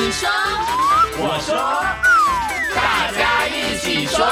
[0.00, 0.28] 你说，
[1.18, 1.56] 我说，
[2.72, 4.24] 大家一起说。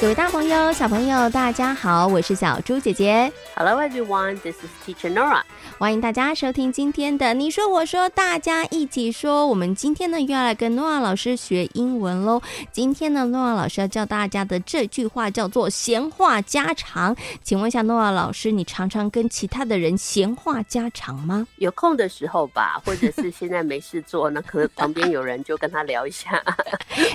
[0.00, 3.32] 各位大朋友、小朋友，大家好，我是小猪姐姐。
[3.56, 5.40] Hello everyone, this is Teacher Nora.
[5.78, 9.46] 欢迎大家收听今天的你说我说，大家一起说。
[9.46, 12.42] 我们今天呢又要来跟诺亚老师学英文喽。
[12.72, 17.14] 今天呢，诺亚老师要教大家的这句话叫做“闲话家常”。
[17.44, 21.46] 请问一下，诺亚老师，你常常跟其他的人闲话家常吗？
[21.58, 26.42] 有空的时候吧，或者是现在没事做，那可能旁边有人就跟他聊一下。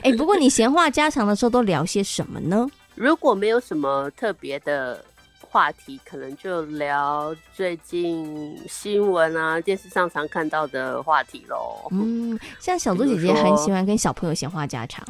[0.04, 2.66] 哎，不过你闲话家常的时候都聊些什么呢？
[2.96, 5.04] 如果没有什么特别的
[5.50, 11.88] 话题，可能就聊最近新闻啊、电视上常看到的话题喽。
[11.92, 15.06] 嗯，像小猪姐姐很喜欢跟小朋友闲话家常。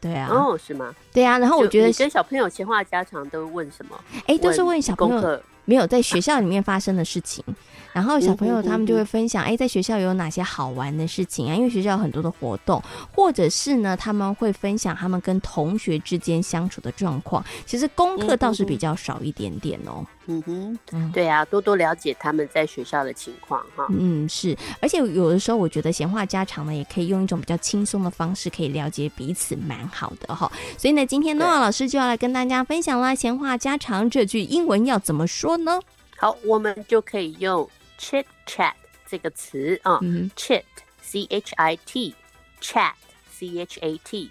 [0.00, 0.94] 对啊，哦，是吗？
[1.12, 3.98] 对啊，然后我觉得，跟小朋友闲话家常都问什么？
[4.26, 5.42] 哎，都是问小朋友。
[5.70, 7.44] 没有在学校里面发生的事情，
[7.92, 11.54] 然后小朋友他们就会分享，哎，在学校有哪些好玩的事情啊？
[11.54, 12.82] 因为学校有很多的活动，
[13.14, 17.44] 或者是呢，他们会分享他们跟同学之间相处的状况。
[17.64, 20.04] 其实功课倒是比较少一点点哦。
[20.04, 20.06] 嗯
[20.42, 23.86] 哼，嗯对啊，多多了解他们在学校的情况哈。
[23.88, 30.50] 嗯，是，而且有的时候我觉得闲话家常呢，也可以用一种比较轻松的方式，可以了解彼此，蛮好的哈。
[30.76, 35.80] 所以呢，今天诺亚老师就要来跟大家分享啦，闲话家常这句英文要怎么说呢？
[36.18, 37.66] 好，我们就可以用
[37.98, 38.72] chit chat
[39.08, 40.62] 这个词啊、嗯 chit
[41.00, 42.14] c h i t
[42.60, 42.92] chat
[43.32, 44.30] c h a t，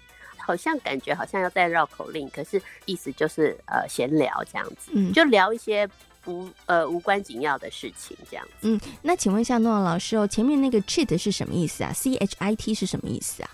[0.50, 5.88] 好像感觉好像要再绕口令，可是意思就是呃闲聊这样子，嗯就聊一些
[6.24, 8.52] 不呃无关紧要的事情这样子。
[8.62, 13.50] 嗯，那请问一下诺老师哦，前面那个 cheat 是什么意思啊？C H I T 是什么意思啊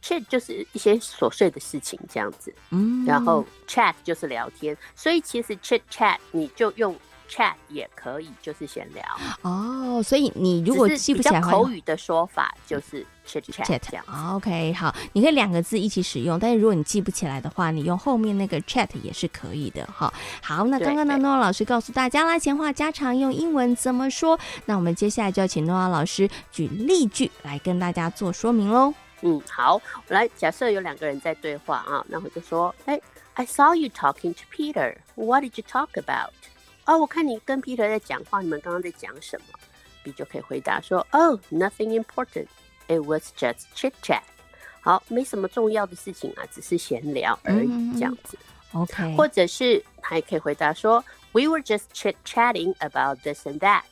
[0.00, 6.96] ？chat 就是一些琐碎的事情这样子，嗯，然后 chat 就是聊天，所以其实 chit chat 你就用
[7.30, 9.04] chat 也可以，就是闲聊。
[9.42, 14.04] 哦，所以你如果是记不起来口语的说法就是 chit chat 这 chat 样。
[14.08, 20.12] 哦 OK 好，你可以两个字一起使用，但是如果你记不起来的话，你用后面那个 chat 也是可以的哈。
[20.42, 24.38] 好，那刚刚呢，诺亚老师告诉大家啦，闲话家常用英文怎么说？
[24.66, 28.92] 那我们接下来就要请诺亚老师举例句来跟大家做说明喽。
[29.22, 32.98] 嗯，好，我来假设有两个人在对话啊，那我就说，哎
[33.34, 34.96] ，I saw you talking to Peter.
[35.14, 36.32] What did you talk about?
[36.86, 39.46] 哦，我看你跟 Peter 在讲话，你们刚刚在讲什么
[40.02, 42.46] ？B 就可以回答说，Oh, nothing important.
[42.88, 44.22] It was just chit chat.
[44.80, 48.38] 好，没什么重要的事情啊，只是闲聊而已，嗯这样子。
[48.72, 53.82] OK，或者是还可以回答说，We were just chit chatting about this and that。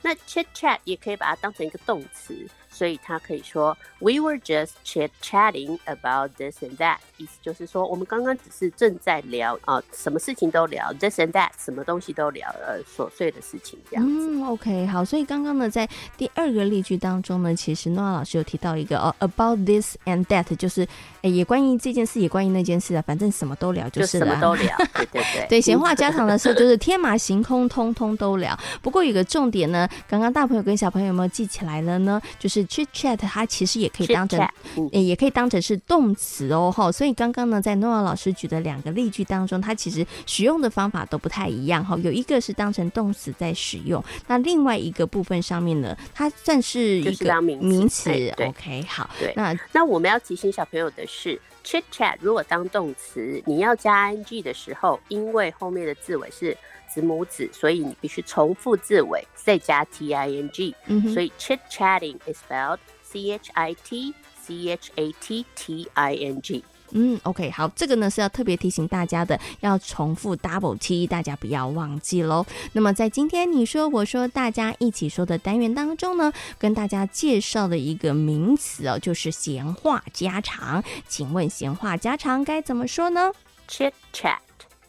[0.00, 2.48] 那 chit chat 也可以把它当成一个动词，
[2.78, 6.98] 所以他可以说 We were just chit chatting about this and that。
[7.16, 14.28] 意思就是说，我们刚刚只是正在聊啊、什么事情都聊，this and that，什么东西都聊，呃，琐碎的事情这样子。
[14.30, 20.86] 嗯，OK，好，所以刚刚呢，在第二个例句当中呢，其实诺亚老师有提到一个哦，about this and that，就是
[21.22, 24.24] 诶也关于这件事，也关于那件事啊，反正什么都聊就是什。
[24.28, 28.56] 么都聊， 对对对，对，闲话嗯家常的时候就是天马行空，通通都聊。
[28.80, 32.20] 不过有个重点呢，刚刚大朋友跟小朋友有没有记起来了呢？
[32.38, 34.46] 就是 chit chat，它其实也可以当成
[34.92, 36.92] 也可以当成是动词哦，哈。
[36.92, 41.96] 所以刚刚呢，在诺亚老师举的两个例句当中，它其实使用的方法都不太一样哈。
[42.02, 48.10] 有一个是当成动词在使用，那另外一个部分上面呢，它算是一个名词。
[48.36, 56.56] OK，好，对那那我们要提醒小朋友的是，chit chat 如果当动词，你要加 ing 的时候，因为后面的字尾是
[56.92, 60.74] 子母子，所以你必须重复字尾，再加 t i n g。
[60.86, 66.40] 嗯所以 chit chatting is spelled c h i t c h a t t i n
[66.40, 66.64] g。
[66.92, 72.46] 嗯，OK，好，这个呢是要特别提醒大家的，要重复 double T，大家不要忘记喽。
[72.72, 80.82] 那么在今天你说我说大家一起说的单元当中呢，跟大家介绍的一个名词哦，就是闲话家常。
[81.06, 83.32] 请问闲话家常该怎么说呢
[83.68, 84.38] ？chit chat。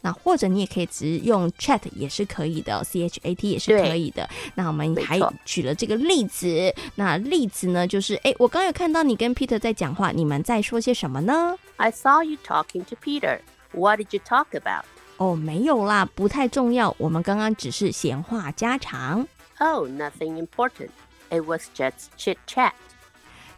[0.02, 4.28] 那或者你也可以直用 chat 也是可以的、哦、，C H A T 也是可以的。
[4.54, 13.40] 那我们还举了这个例子，那例子呢就是，哎，我刚有看到你跟 Peter 在讲话，你们在说些什么呢？I saw you talking to Peter.
[13.72, 14.84] What did you talk about?
[15.18, 16.94] 哦，没有啦，不太重要。
[16.98, 19.26] 我们刚刚只是闲话家常。
[19.58, 20.88] Oh, nothing important.
[21.28, 22.72] It was just chit chat.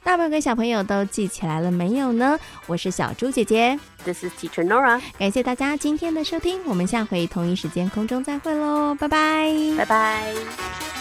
[0.04, 2.38] 大朋友跟小朋友都记起来了没有呢？
[2.66, 5.00] 我是小猪姐姐，This is Teacher Nora.
[5.18, 9.48] 感谢大家今天的收听，我们下回同一时间空中再会喽，拜拜。
[9.78, 10.91] 拜拜。